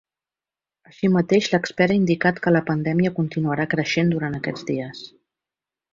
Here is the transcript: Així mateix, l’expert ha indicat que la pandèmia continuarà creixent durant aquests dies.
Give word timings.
Així 0.91 1.09
mateix, 1.17 1.49
l’expert 1.51 1.93
ha 1.95 1.99
indicat 1.99 2.41
que 2.45 2.55
la 2.55 2.63
pandèmia 2.71 3.13
continuarà 3.21 3.69
creixent 3.75 4.11
durant 4.15 4.39
aquests 4.39 4.71
dies. 4.71 5.05